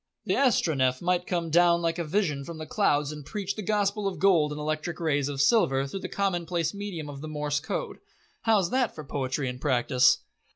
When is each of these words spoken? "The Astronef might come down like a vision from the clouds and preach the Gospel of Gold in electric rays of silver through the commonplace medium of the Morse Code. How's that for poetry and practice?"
"The 0.25 0.33
Astronef 0.33 0.99
might 0.99 1.27
come 1.27 1.51
down 1.51 1.83
like 1.83 1.99
a 1.99 2.03
vision 2.03 2.43
from 2.43 2.57
the 2.57 2.65
clouds 2.65 3.11
and 3.11 3.23
preach 3.23 3.53
the 3.55 3.61
Gospel 3.61 4.07
of 4.07 4.17
Gold 4.17 4.51
in 4.51 4.57
electric 4.57 4.99
rays 4.99 5.29
of 5.29 5.39
silver 5.39 5.85
through 5.85 5.99
the 5.99 6.09
commonplace 6.09 6.73
medium 6.73 7.07
of 7.07 7.21
the 7.21 7.27
Morse 7.27 7.59
Code. 7.59 7.99
How's 8.41 8.71
that 8.71 8.95
for 8.95 9.03
poetry 9.03 9.47
and 9.47 9.61
practice?" 9.61 10.17